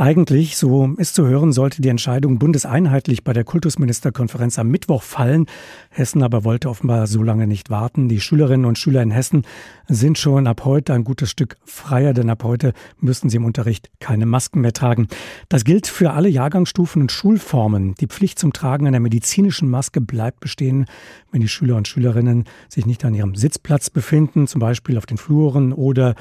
Eigentlich, 0.00 0.56
so 0.56 0.94
ist 0.96 1.14
zu 1.14 1.26
hören, 1.26 1.52
sollte 1.52 1.82
die 1.82 1.90
Entscheidung 1.90 2.38
bundeseinheitlich 2.38 3.22
bei 3.22 3.34
der 3.34 3.44
Kultusministerkonferenz 3.44 4.58
am 4.58 4.68
Mittwoch 4.68 5.02
fallen. 5.02 5.44
Hessen 5.90 6.22
aber 6.22 6.42
wollte 6.42 6.70
offenbar 6.70 7.06
so 7.06 7.22
lange 7.22 7.46
nicht 7.46 7.68
warten. 7.68 8.08
Die 8.08 8.22
Schülerinnen 8.22 8.64
und 8.64 8.78
Schüler 8.78 9.02
in 9.02 9.10
Hessen 9.10 9.44
sind 9.88 10.16
schon 10.16 10.46
ab 10.46 10.64
heute 10.64 10.94
ein 10.94 11.04
gutes 11.04 11.28
Stück 11.28 11.58
freier, 11.66 12.14
denn 12.14 12.30
ab 12.30 12.44
heute 12.44 12.72
müssen 12.98 13.28
sie 13.28 13.36
im 13.36 13.44
Unterricht 13.44 13.90
keine 14.00 14.24
Masken 14.24 14.62
mehr 14.62 14.72
tragen. 14.72 15.06
Das 15.50 15.64
gilt 15.64 15.86
für 15.86 16.12
alle 16.12 16.30
Jahrgangsstufen 16.30 17.02
und 17.02 17.12
Schulformen. 17.12 17.94
Die 17.96 18.06
Pflicht 18.06 18.38
zum 18.38 18.54
Tragen 18.54 18.86
einer 18.86 19.00
medizinischen 19.00 19.68
Maske 19.68 20.00
bleibt 20.00 20.40
bestehen, 20.40 20.86
wenn 21.30 21.42
die 21.42 21.48
Schüler 21.48 21.76
und 21.76 21.88
Schülerinnen 21.88 22.44
sich 22.70 22.86
nicht 22.86 23.04
an 23.04 23.12
ihrem 23.12 23.34
Sitzplatz 23.34 23.90
befinden, 23.90 24.46
zum 24.46 24.60
Beispiel 24.60 24.96
auf 24.96 25.04
den 25.04 25.18
Fluren 25.18 25.74
oder 25.74 26.14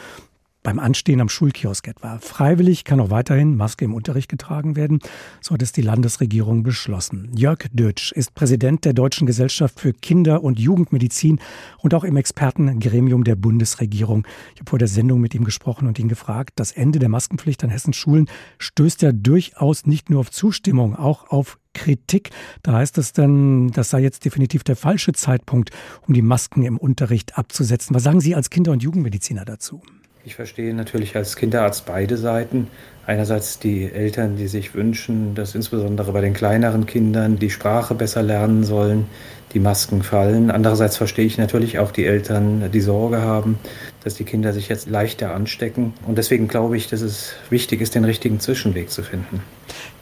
beim 0.63 0.79
Anstehen 0.79 1.21
am 1.21 1.29
Schulkiosk 1.29 1.87
etwa. 1.87 2.19
Freiwillig 2.19 2.83
kann 2.83 2.99
auch 2.99 3.09
weiterhin 3.09 3.55
Maske 3.55 3.85
im 3.85 3.93
Unterricht 3.93 4.29
getragen 4.29 4.75
werden. 4.75 4.99
So 5.41 5.53
hat 5.53 5.61
es 5.61 5.71
die 5.71 5.81
Landesregierung 5.81 6.63
beschlossen. 6.63 7.31
Jörg 7.35 7.59
Dötsch 7.71 8.11
ist 8.11 8.35
Präsident 8.35 8.85
der 8.85 8.93
Deutschen 8.93 9.25
Gesellschaft 9.25 9.79
für 9.79 9.93
Kinder- 9.93 10.43
und 10.43 10.59
Jugendmedizin 10.59 11.39
und 11.79 11.93
auch 11.93 12.03
im 12.03 12.17
Expertengremium 12.17 13.23
der 13.23 13.35
Bundesregierung. 13.35 14.27
Ich 14.53 14.59
habe 14.59 14.69
vor 14.69 14.79
der 14.79 14.87
Sendung 14.87 15.21
mit 15.21 15.33
ihm 15.33 15.45
gesprochen 15.45 15.87
und 15.87 15.97
ihn 15.97 16.09
gefragt, 16.09 16.51
das 16.55 16.71
Ende 16.71 16.99
der 16.99 17.09
Maskenpflicht 17.09 17.63
an 17.63 17.69
Hessens 17.69 17.95
Schulen 17.95 18.29
stößt 18.57 19.01
ja 19.01 19.11
durchaus 19.11 19.85
nicht 19.85 20.09
nur 20.09 20.19
auf 20.19 20.31
Zustimmung, 20.31 20.95
auch 20.95 21.29
auf 21.29 21.57
Kritik. 21.73 22.31
Da 22.63 22.73
heißt 22.73 22.97
es 22.97 23.13
dann, 23.13 23.69
das 23.69 23.89
sei 23.89 24.01
jetzt 24.01 24.25
definitiv 24.25 24.63
der 24.63 24.75
falsche 24.75 25.13
Zeitpunkt, 25.13 25.71
um 26.05 26.13
die 26.13 26.21
Masken 26.21 26.63
im 26.63 26.77
Unterricht 26.77 27.37
abzusetzen. 27.37 27.95
Was 27.95 28.03
sagen 28.03 28.19
Sie 28.19 28.35
als 28.35 28.49
Kinder- 28.49 28.71
und 28.71 28.83
Jugendmediziner 28.83 29.45
dazu? 29.45 29.81
Ich 30.25 30.35
verstehe 30.35 30.73
natürlich 30.73 31.15
als 31.15 31.35
Kinderarzt 31.35 31.85
beide 31.85 32.17
Seiten. 32.17 32.67
Einerseits 33.09 33.57
die 33.57 33.91
Eltern, 33.91 34.37
die 34.37 34.47
sich 34.47 34.75
wünschen, 34.75 35.33
dass 35.33 35.55
insbesondere 35.55 36.11
bei 36.11 36.21
den 36.21 36.35
kleineren 36.35 36.85
Kindern 36.85 37.39
die 37.39 37.49
Sprache 37.49 37.95
besser 37.95 38.21
lernen 38.21 38.63
sollen, 38.63 39.07
die 39.55 39.59
Masken 39.59 40.03
fallen. 40.03 40.51
Andererseits 40.51 40.95
verstehe 40.95 41.25
ich 41.25 41.39
natürlich 41.39 41.79
auch 41.79 41.89
die 41.89 42.05
Eltern, 42.05 42.69
die 42.71 42.81
Sorge 42.81 43.19
haben, 43.19 43.57
dass 44.03 44.13
die 44.13 44.25
Kinder 44.25 44.53
sich 44.53 44.69
jetzt 44.69 44.87
leichter 44.91 45.33
anstecken. 45.33 45.93
Und 46.05 46.19
deswegen 46.19 46.47
glaube 46.47 46.77
ich, 46.77 46.87
dass 46.87 47.01
es 47.01 47.33
wichtig 47.49 47.81
ist, 47.81 47.95
den 47.95 48.05
richtigen 48.05 48.39
Zwischenweg 48.39 48.91
zu 48.91 49.01
finden. 49.01 49.41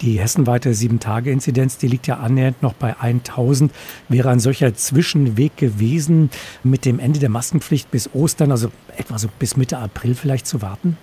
Die 0.01 0.19
hessenweite 0.19 0.71
7-Tage-Inzidenz, 0.71 1.77
die 1.77 1.87
liegt 1.87 2.07
ja 2.07 2.17
annähernd 2.17 2.61
noch 2.61 2.73
bei 2.73 2.99
1000. 2.99 3.71
Wäre 4.09 4.31
ein 4.31 4.41
solcher 4.41 4.73
Zwischenweg 4.73 5.55
gewesen, 5.55 6.29
mit 6.61 6.83
dem 6.83 6.99
Ende 6.99 7.21
der 7.21 7.29
Maskenpflicht 7.29 7.89
bis 7.89 8.09
Ostern, 8.13 8.51
also 8.51 8.69
etwa 8.97 9.17
so 9.17 9.29
bis 9.39 9.55
Mitte 9.55 9.77
April 9.77 10.13
vielleicht 10.13 10.45
zu 10.45 10.61
warten? 10.61 10.97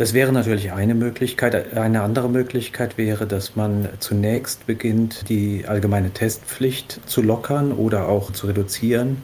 Das 0.00 0.14
wäre 0.14 0.32
natürlich 0.32 0.72
eine 0.72 0.94
Möglichkeit. 0.94 1.76
Eine 1.76 2.00
andere 2.00 2.30
Möglichkeit 2.30 2.96
wäre, 2.96 3.26
dass 3.26 3.54
man 3.54 3.86
zunächst 3.98 4.66
beginnt, 4.66 5.28
die 5.28 5.66
allgemeine 5.68 6.08
Testpflicht 6.08 7.02
zu 7.04 7.20
lockern 7.20 7.70
oder 7.70 8.08
auch 8.08 8.32
zu 8.32 8.46
reduzieren. 8.46 9.18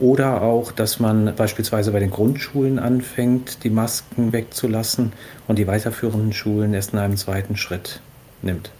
Oder 0.00 0.42
auch, 0.42 0.72
dass 0.72 0.98
man 0.98 1.32
beispielsweise 1.36 1.92
bei 1.92 2.00
den 2.00 2.10
Grundschulen 2.10 2.80
anfängt, 2.80 3.62
die 3.62 3.70
Masken 3.70 4.32
wegzulassen 4.32 5.12
und 5.46 5.60
die 5.60 5.68
weiterführenden 5.68 6.32
Schulen 6.32 6.74
erst 6.74 6.92
in 6.92 6.98
einem 6.98 7.16
zweiten 7.16 7.56
Schritt 7.56 8.00
nimmt. 8.42 8.72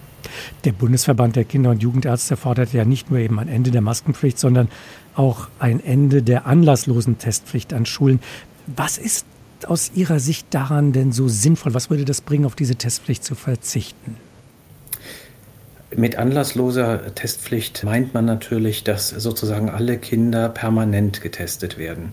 Der 0.64 0.72
Bundesverband 0.72 1.36
der 1.36 1.44
Kinder- 1.44 1.70
und 1.70 1.80
Jugendärzte 1.80 2.36
fordert 2.36 2.72
ja 2.72 2.84
nicht 2.84 3.08
nur 3.08 3.20
eben 3.20 3.38
ein 3.38 3.46
Ende 3.46 3.70
der 3.70 3.82
Maskenpflicht, 3.82 4.40
sondern 4.40 4.66
auch 5.14 5.46
ein 5.60 5.78
Ende 5.78 6.24
der 6.24 6.46
anlasslosen 6.46 7.18
Testpflicht 7.18 7.72
an 7.72 7.86
Schulen. 7.86 8.18
Was 8.66 8.98
ist 8.98 9.26
aus 9.64 9.92
Ihrer 9.94 10.20
Sicht 10.20 10.48
daran 10.50 10.92
denn 10.92 11.12
so 11.12 11.28
sinnvoll? 11.28 11.72
Was 11.72 11.88
würde 11.88 12.04
das 12.04 12.20
bringen, 12.20 12.44
auf 12.44 12.54
diese 12.54 12.76
Testpflicht 12.76 13.24
zu 13.24 13.34
verzichten? 13.34 14.16
Mit 15.94 16.16
anlassloser 16.16 17.14
Testpflicht 17.14 17.84
meint 17.84 18.12
man 18.12 18.24
natürlich, 18.24 18.84
dass 18.84 19.08
sozusagen 19.08 19.70
alle 19.70 19.98
Kinder 19.98 20.48
permanent 20.48 21.22
getestet 21.22 21.78
werden. 21.78 22.12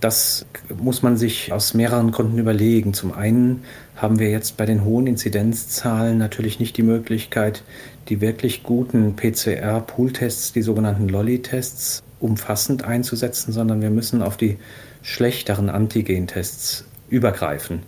Das 0.00 0.46
muss 0.82 1.02
man 1.02 1.18
sich 1.18 1.52
aus 1.52 1.74
mehreren 1.74 2.10
Gründen 2.10 2.38
überlegen. 2.38 2.94
Zum 2.94 3.12
einen 3.12 3.62
haben 3.94 4.18
wir 4.18 4.30
jetzt 4.30 4.56
bei 4.56 4.64
den 4.64 4.84
hohen 4.84 5.06
Inzidenzzahlen 5.06 6.16
natürlich 6.16 6.58
nicht 6.58 6.78
die 6.78 6.82
Möglichkeit, 6.82 7.62
die 8.08 8.22
wirklich 8.22 8.62
guten 8.62 9.14
PCR-Pool-Tests, 9.14 10.54
die 10.54 10.62
sogenannten 10.62 11.08
Lolly-Tests, 11.08 12.02
umfassend 12.18 12.84
einzusetzen, 12.84 13.52
sondern 13.52 13.82
wir 13.82 13.90
müssen 13.90 14.22
auf 14.22 14.38
die 14.38 14.58
schlechteren 15.02 15.70
Antigentests 15.70 16.84
übergreifen. 17.08 17.82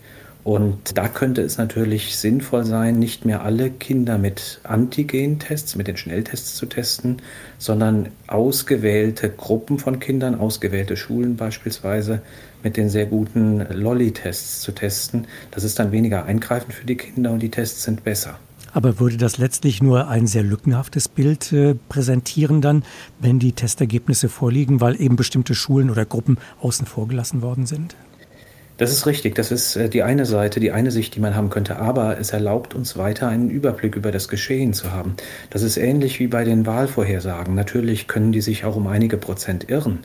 Und 0.45 0.99
da 0.99 1.07
könnte 1.07 1.41
es 1.43 1.57
natürlich 1.57 2.17
sinnvoll 2.17 2.65
sein, 2.65 2.99
nicht 2.99 3.25
mehr 3.25 3.43
alle 3.43 3.71
Kinder 3.71 4.19
mit 4.19 4.61
Antigentests, 4.65 5.77
mit 5.77 5.87
den 5.87 5.97
Schnelltests 5.97 6.57
zu 6.57 6.67
testen, 6.67 7.23
sondern 7.59 8.09
ausgewählte 8.27 9.31
Gruppen 9.31 9.79
von 9.79 10.01
Kindern, 10.01 10.35
ausgewählte 10.35 10.97
Schulen 10.97 11.37
beispielsweise, 11.37 12.23
mit 12.65 12.77
den 12.77 12.89
sehr 12.89 13.07
guten 13.07 13.65
Lolly-Tests 13.71 14.61
zu 14.63 14.73
testen. 14.73 15.29
Das 15.53 15.63
ist 15.63 15.79
dann 15.79 15.93
weniger 15.93 16.25
eingreifend 16.25 16.75
für 16.75 16.87
die 16.87 16.97
Kinder 16.97 17.31
und 17.31 17.41
die 17.41 17.51
Tests 17.51 17.85
sind 17.85 18.03
besser. 18.03 18.39
Aber 18.73 18.99
würde 18.99 19.17
das 19.17 19.39
letztlich 19.39 19.83
nur 19.83 20.09
ein 20.09 20.27
sehr 20.27 20.43
lückenhaftes 20.43 21.09
Bild 21.09 21.53
äh, 21.53 21.75
präsentieren 21.89 22.61
dann, 22.61 22.85
wenn 23.21 23.39
die 23.39 23.53
Testergebnisse 23.53 24.29
vorliegen, 24.29 24.81
weil 24.81 25.01
eben 25.01 25.17
bestimmte 25.17 25.55
Schulen 25.55 25.91
oder 25.91 26.05
Gruppen 26.05 26.39
außen 26.61 26.87
vor 26.87 27.09
gelassen 27.09 27.43
worden 27.43 27.67
sind? 27.67 27.95
Das 28.79 28.91
ist 28.91 29.07
richtig, 29.07 29.35
das 29.35 29.53
ist 29.53 29.77
äh, 29.77 29.89
die 29.89 30.03
eine 30.03 30.25
Seite, 30.25 30.59
die 30.59 30.73
eine 30.73 30.91
Sicht, 30.91 31.15
die 31.15 31.21
man 31.21 31.37
haben 31.37 31.51
könnte, 31.51 31.77
aber 31.77 32.19
es 32.19 32.33
erlaubt 32.33 32.75
uns 32.75 32.97
weiter 32.97 33.29
einen 33.29 33.51
Überblick 33.51 33.95
über 33.95 34.11
das 34.11 34.29
Geschehen 34.29 34.73
zu 34.73 34.91
haben. 34.91 35.15
Das 35.51 35.63
ist 35.63 35.77
ähnlich 35.77 36.19
wie 36.19 36.27
bei 36.27 36.43
den 36.43 36.65
Wahlvorhersagen. 36.67 37.55
Natürlich 37.55 38.09
können 38.09 38.33
die 38.33 38.41
sich 38.41 38.65
auch 38.65 38.75
um 38.75 38.87
einige 38.87 39.19
Prozent 39.19 39.71
irren, 39.71 40.01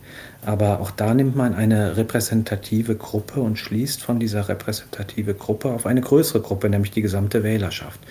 aber 0.45 0.81
auch 0.81 0.91
da 0.91 1.13
nimmt 1.13 1.35
man 1.35 1.55
eine 1.55 1.95
repräsentative 1.95 2.95
Gruppe 2.95 3.39
und 3.39 3.57
schließt 3.57 4.03
von 4.03 4.19
dieser 4.19 4.49
repräsentative 4.49 5.33
Gruppe 5.33 5.69
auf 5.69 5.85
eine 5.85 6.01
größere 6.01 6.41
Gruppe, 6.41 6.69
nämlich 6.69 6.91
die 6.91 7.01
gesamte 7.01 7.43
Wählerschaft. 7.43 8.01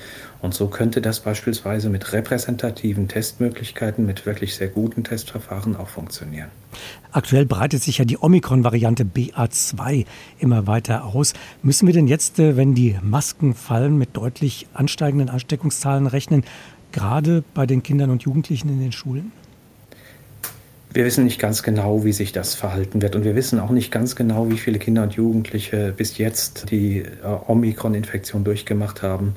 Und 0.43 0.55
so 0.55 0.69
könnte 0.69 1.01
das 1.01 1.21
beispielsweise 1.21 1.89
mit 1.89 2.13
repräsentativen 2.13 3.09
Testmöglichkeiten, 3.09 4.07
mit 4.07 4.27
wirklich 4.27 4.55
sehr 4.55 4.69
guten 4.69 5.03
Testverfahren 5.03 5.77
auch 5.77 5.89
funktionieren. 5.89 6.49
Aktuell 7.11 7.47
breitet 7.47 7.83
sich 7.83 7.99
ja 7.99 8.05
die 8.05 8.19
Omikron-Variante 8.19 9.05
BA2 9.05 10.05
immer 10.39 10.67
weiter 10.67 11.05
aus. 11.05 11.33
Müssen 11.63 11.87
wir 11.87 11.95
denn 11.95 12.07
jetzt, 12.07 12.39
äh, 12.39 12.57
wenn 12.57 12.75
die 12.75 12.97
Masken 13.03 13.55
fallen, 13.55 13.97
mit 13.97 14.17
deutlich 14.17 14.67
ansteigenden 14.75 15.31
Ansteckungszahlen 15.31 16.07
rechnen, 16.07 16.45
gerade 16.93 17.43
bei 17.55 17.67
den 17.67 17.83
Kindern 17.83 18.11
und 18.11 18.23
Jugendlichen 18.23 18.69
in 18.69 18.81
den 18.81 18.93
Schulen? 18.93 19.33
Wir 20.97 21.05
wissen 21.05 21.25
nicht 21.25 21.39
ganz 21.39 21.63
genau, 21.63 22.05
wie 22.07 22.13
sich 22.15 22.33
das 22.33 22.55
verhalten 22.55 23.03
wird. 23.03 23.17
Und 23.17 23.25
wir 23.25 23.35
wissen 23.37 23.61
auch 23.61 23.69
nicht 23.69 23.93
ganz 23.93 24.17
genau, 24.17 24.49
wie 24.49 24.57
viele 24.57 24.79
Kinder 24.79 25.03
und 25.03 25.13
Jugendliche 25.13 25.93
bis 25.95 26.17
jetzt 26.17 26.71
die 26.71 27.01
äh, 27.01 27.05
Omikron-Infektion 27.49 28.45
durchgemacht 28.45 29.03
haben. 29.03 29.35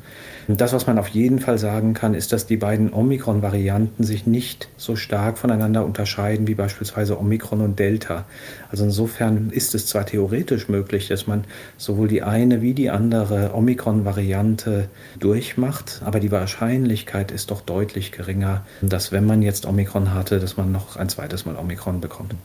Das, 0.47 0.71
was 0.71 0.87
man 0.87 0.97
auf 0.97 1.09
jeden 1.09 1.39
Fall 1.39 1.57
sagen 1.59 1.93
kann, 1.93 2.13
ist, 2.13 2.31
dass 2.31 2.47
die 2.47 2.55
beiden 2.55 2.93
Omikron-Varianten 2.93 4.05
sich 4.05 4.25
nicht 4.25 4.69
so 4.77 4.95
stark 4.95 5.37
voneinander 5.37 5.85
unterscheiden 5.85 6.47
wie 6.47 6.55
beispielsweise 6.55 7.19
Omikron 7.19 7.59
und 7.59 7.77
Delta. 7.77 8.25
Also 8.71 8.85
insofern 8.85 9.51
ist 9.51 9.75
es 9.75 9.85
zwar 9.85 10.05
theoretisch 10.05 10.69
möglich, 10.69 11.09
dass 11.09 11.27
man 11.27 11.43
sowohl 11.77 12.07
die 12.07 12.23
eine 12.23 12.61
wie 12.61 12.73
die 12.73 12.89
andere 12.89 13.51
Omikron-Variante 13.53 14.87
durchmacht, 15.19 16.01
aber 16.05 16.19
die 16.21 16.31
Wahrscheinlichkeit 16.31 17.31
ist 17.31 17.51
doch 17.51 17.61
deutlich 17.61 18.11
geringer, 18.11 18.65
dass 18.81 19.11
wenn 19.11 19.25
man 19.25 19.41
jetzt 19.41 19.67
Omikron 19.67 20.13
hatte, 20.13 20.39
dass 20.39 20.55
man 20.55 20.71
noch 20.71 20.95
ein 20.95 21.09
zweites 21.09 21.45
Mal 21.45 21.48
Omikron 21.55 22.01
bekommt. 22.01 22.35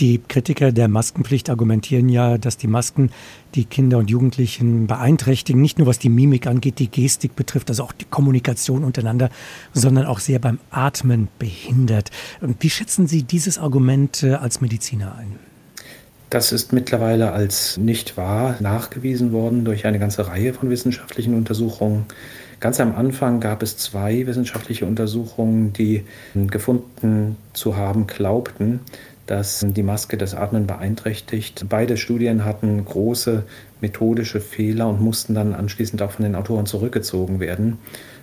Die 0.00 0.20
Kritiker 0.26 0.72
der 0.72 0.88
Maskenpflicht 0.88 1.50
argumentieren 1.50 2.08
ja, 2.08 2.38
dass 2.38 2.56
die 2.56 2.66
Masken 2.66 3.10
die 3.54 3.64
Kinder 3.64 3.98
und 3.98 4.10
Jugendlichen 4.10 4.86
beeinträchtigen, 4.86 5.60
nicht 5.60 5.78
nur 5.78 5.86
was 5.86 5.98
die 5.98 6.08
Mimik 6.08 6.46
angeht, 6.46 6.78
die 6.78 6.88
Gestik 6.88 7.36
betrifft, 7.36 7.68
also 7.68 7.84
auch 7.84 7.92
die 7.92 8.06
Kommunikation 8.06 8.84
untereinander, 8.84 9.30
sondern 9.72 10.06
auch 10.06 10.18
sehr 10.18 10.38
beim 10.38 10.58
Atmen 10.70 11.28
behindert. 11.38 12.10
Wie 12.40 12.70
schätzen 12.70 13.06
Sie 13.06 13.22
dieses 13.22 13.58
Argument 13.58 14.22
äh, 14.22 14.34
als 14.34 14.60
Mediziner 14.60 15.14
ein? 15.16 15.38
Das 16.30 16.50
ist 16.50 16.72
mittlerweile 16.72 17.32
als 17.32 17.76
nicht 17.76 18.16
wahr 18.16 18.56
nachgewiesen 18.60 19.32
worden 19.32 19.66
durch 19.66 19.84
eine 19.84 19.98
ganze 19.98 20.26
Reihe 20.28 20.54
von 20.54 20.70
wissenschaftlichen 20.70 21.34
Untersuchungen. 21.34 22.06
Ganz 22.62 22.78
am 22.78 22.94
Anfang 22.94 23.40
gab 23.40 23.60
es 23.64 23.76
zwei 23.76 24.24
wissenschaftliche 24.24 24.86
Untersuchungen, 24.86 25.72
die 25.72 26.04
gefunden 26.32 27.36
zu 27.54 27.76
haben 27.76 28.06
glaubten, 28.06 28.78
dass 29.26 29.66
die 29.66 29.82
Maske 29.82 30.16
das 30.16 30.36
Atmen 30.36 30.68
beeinträchtigt. 30.68 31.66
Beide 31.68 31.96
Studien 31.96 32.44
hatten 32.44 32.84
große 32.84 33.42
methodische 33.80 34.40
Fehler 34.40 34.88
und 34.88 35.00
mussten 35.00 35.34
dann 35.34 35.54
anschließend 35.54 36.00
auch 36.02 36.12
von 36.12 36.22
den 36.22 36.36
Autoren 36.36 36.66
zurückgezogen 36.66 37.40
werden. 37.40 37.78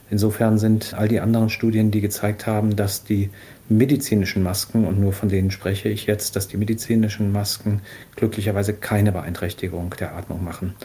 Insofern 0.10 0.58
sind 0.58 0.94
all 0.94 1.10
die 1.10 1.20
anderen 1.20 1.50
Studien, 1.50 1.92
die 1.92 2.00
gezeigt 2.00 2.48
haben, 2.48 2.78
dass 2.78 3.04
die 3.04 3.32
medizinischen 3.68 4.42
Masken, 4.42 4.88
und 4.88 5.02
nur 5.02 5.12
von 5.12 5.28
denen 5.28 5.52
spreche 5.52 5.90
ich 5.90 6.06
jetzt, 6.06 6.38
dass 6.38 6.48
die 6.48 6.56
medizinischen 6.56 7.34
Masken 7.34 7.82
glücklicherweise 8.16 8.74
keine 8.74 9.12
Beeinträchtigung 9.12 9.94
der 10.00 10.16
Atmung 10.16 10.46
machen. 10.46 10.76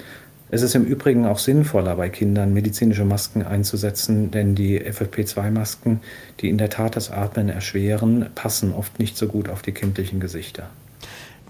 Es 0.55 0.63
ist 0.63 0.77
im 0.77 0.85
Übrigen 0.85 1.27
auch 1.27 1.41
sinnvoller, 1.41 1.97
bei 1.97 2.09
Kindern 2.09 2.55
medizinische 2.55 3.05
Masken 3.05 3.43
einzusetzen, 3.43 4.31
denn 4.31 4.55
die 4.55 4.81
FFP2-Masken, 4.81 5.99
die 6.39 6.49
in 6.49 6.59
der 6.59 6.71
Tat 6.71 6.95
das 6.95 7.11
Atmen 7.11 7.49
erschweren, 7.49 8.27
passen 8.37 8.73
oft 8.73 9.01
nicht 9.01 9.17
so 9.17 9.27
gut 9.27 9.49
auf 9.49 9.63
die 9.63 9.73
kindlichen 9.73 10.21
Gesichter. 10.21 10.71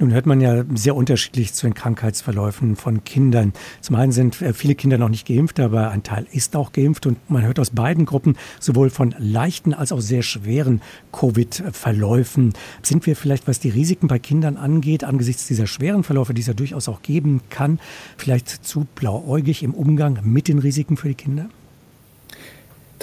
Nun 0.01 0.13
hört 0.13 0.27
man 0.27 0.41
ja 0.41 0.65
sehr 0.75 0.97
unterschiedlich 0.97 1.55
zu 1.55 1.67
den 1.67 1.75
Krankheitsverläufen 1.75 2.75
von 2.75 3.05
Kindern. 3.05 3.53
Zum 3.81 3.95
einen 3.95 4.11
sind 4.11 4.43
äh, 4.43 4.53
viele 4.53 4.75
Kinder 4.75 4.99
noch 4.99 5.09
nicht 5.09 5.25
geimpft, 5.25 5.61
aber 5.61 5.91
ein 5.91 6.03
Teil 6.03 6.27
ist 6.33 6.57
auch 6.57 6.73
geimpft 6.73 7.07
und 7.07 7.19
man 7.31 7.45
hört 7.45 7.61
aus 7.61 7.71
beiden 7.71 8.05
Gruppen 8.05 8.37
sowohl 8.59 8.91
von 8.91 9.15
leichten 9.19 9.73
als 9.73 9.93
auch 9.93 10.01
sehr 10.01 10.23
schweren 10.23 10.83
Covid-Verläufen. 11.13 12.55
Sind 12.83 13.07
wir 13.07 13.15
vielleicht, 13.15 13.47
was 13.47 13.61
die 13.61 13.71
Risiken 13.71 14.09
bei 14.09 14.19
Kindern 14.19 14.57
angeht, 14.57 15.05
angesichts 15.05 15.47
dieser 15.47 15.69
schweren 15.69 16.03
Verläufe, 16.03 16.35
die 16.35 16.41
es 16.41 16.49
ja 16.49 16.55
durchaus 16.55 16.89
auch 16.89 17.03
geben 17.03 17.43
kann, 17.49 17.79
vielleicht 18.17 18.49
zu 18.49 18.89
blauäugig 18.97 19.63
im 19.63 19.75
Umgang 19.75 20.19
mit 20.25 20.49
den 20.49 20.59
Risiken 20.59 20.97
für 20.97 21.09
die 21.09 21.15
Kinder? 21.15 21.49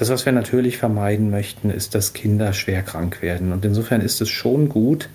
Das, 0.01 0.09
was 0.09 0.25
wir 0.25 0.33
natürlich 0.33 0.79
vermeiden 0.79 1.29
möchten, 1.29 1.69
ist, 1.69 1.93
dass 1.93 2.13
Kinder 2.13 2.53
schwer 2.53 2.81
krank 2.81 3.21
werden. 3.21 3.53
Und 3.53 3.63
insofern 3.63 4.01
ist 4.01 4.19
es 4.19 4.29
schon 4.29 4.67
gut, 4.67 5.09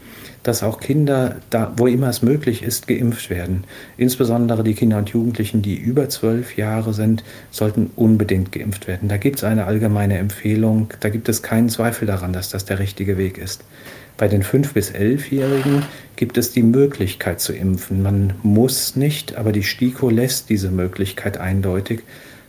dass 0.44 0.62
auch 0.62 0.78
Kinder, 0.78 1.38
da, 1.50 1.72
wo 1.76 1.88
immer 1.88 2.08
es 2.08 2.22
möglich 2.22 2.62
ist, 2.62 2.86
geimpft 2.86 3.28
werden. 3.28 3.64
Insbesondere 3.96 4.62
die 4.62 4.74
Kinder 4.74 4.98
und 4.98 5.08
Jugendlichen, 5.08 5.60
die 5.60 5.74
über 5.74 6.08
zwölf 6.08 6.56
Jahre 6.56 6.94
sind, 6.94 7.24
sollten 7.50 7.90
unbedingt 7.96 8.52
geimpft 8.52 8.86
werden. 8.86 9.08
Da 9.08 9.16
gibt 9.16 9.38
es 9.38 9.44
eine 9.44 9.64
allgemeine 9.64 10.18
Empfehlung. 10.18 10.92
Da 11.00 11.08
gibt 11.08 11.28
es 11.28 11.42
keinen 11.42 11.68
Zweifel 11.68 12.06
daran, 12.06 12.32
dass 12.32 12.50
das 12.50 12.64
der 12.64 12.78
richtige 12.78 13.18
Weg 13.18 13.38
ist. 13.38 13.64
Bei 14.16 14.28
den 14.28 14.44
fünf 14.44 14.72
bis 14.72 14.92
elfjährigen 14.92 15.82
gibt 16.14 16.38
es 16.38 16.52
die 16.52 16.62
Möglichkeit 16.62 17.40
zu 17.40 17.52
impfen. 17.52 18.04
Man 18.04 18.34
muss 18.44 18.94
nicht, 18.94 19.34
aber 19.34 19.50
die 19.50 19.64
STIKO 19.64 20.10
lässt 20.10 20.48
diese 20.48 20.70
Möglichkeit 20.70 21.38
eindeutig. 21.38 22.02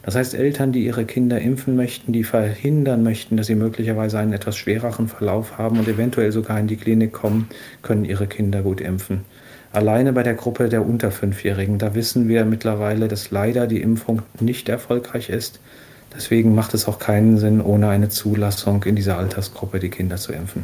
Das 0.08 0.16
heißt, 0.16 0.36
Eltern, 0.36 0.72
die 0.72 0.86
ihre 0.86 1.04
Kinder 1.04 1.42
impfen 1.42 1.76
möchten, 1.76 2.14
die 2.14 2.24
verhindern 2.24 3.04
möchten, 3.04 3.36
dass 3.36 3.48
sie 3.48 3.56
möglicherweise 3.56 4.18
einen 4.18 4.32
etwas 4.32 4.56
schwereren 4.56 5.10
Verlauf 5.10 5.58
haben 5.58 5.78
und 5.80 5.88
eventuell 5.90 6.32
sogar 6.32 6.58
in 6.62 6.68
die 6.68 6.78
Klinik 6.78 7.12
kommen, 7.12 7.50
können 7.82 8.06
ihre 8.06 8.26
Kinder 8.26 8.62
gut 8.62 8.80
impfen. 8.80 9.26
Alleine 9.74 10.14
bei 10.14 10.24
der 10.24 10.36
Gruppe 10.36 10.70
der 10.70 10.88
unter 10.88 11.12
Fünfjährigen, 11.12 11.78
da 11.78 11.94
wissen 11.94 12.30
wir 12.30 12.46
mittlerweile, 12.46 13.10
dass 13.10 13.32
leider 13.32 13.68
die 13.68 13.82
Impfung 13.82 14.22
nicht 14.40 14.70
erfolgreich 14.70 15.30
ist. 15.30 15.60
Deswegen 16.16 16.56
macht 16.56 16.74
es 16.74 16.88
auch 16.88 17.00
keinen 17.00 17.38
Sinn, 17.38 17.60
ohne 17.60 17.90
eine 17.90 18.08
Zulassung 18.08 18.84
in 18.86 18.96
dieser 18.96 19.18
Altersgruppe 19.18 19.80
die 19.80 19.90
Kinder 19.90 20.16
zu 20.16 20.32
impfen. 20.32 20.64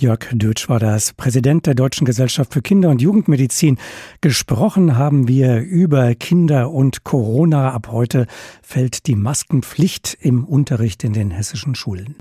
Jörg 0.00 0.28
Dötsch 0.32 0.70
war 0.70 0.78
das, 0.78 1.12
Präsident 1.12 1.66
der 1.66 1.74
Deutschen 1.74 2.06
Gesellschaft 2.06 2.54
für 2.54 2.62
Kinder- 2.62 2.88
und 2.88 3.02
Jugendmedizin. 3.02 3.78
Gesprochen 4.22 4.96
haben 4.96 5.28
wir 5.28 5.60
über 5.60 6.14
Kinder 6.14 6.70
und 6.70 7.04
Corona. 7.04 7.72
Ab 7.72 7.88
heute 7.90 8.26
fällt 8.62 9.06
die 9.06 9.14
Maskenpflicht 9.14 10.16
im 10.18 10.44
Unterricht 10.44 11.04
in 11.04 11.12
den 11.12 11.30
hessischen 11.30 11.74
Schulen. 11.74 12.14